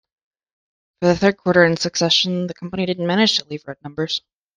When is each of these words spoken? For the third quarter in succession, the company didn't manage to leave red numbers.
For 0.99 1.09
the 1.09 1.15
third 1.15 1.37
quarter 1.37 1.63
in 1.63 1.77
succession, 1.77 2.47
the 2.47 2.55
company 2.55 2.87
didn't 2.87 3.05
manage 3.05 3.37
to 3.37 3.45
leave 3.45 3.67
red 3.67 3.77
numbers. 3.83 4.23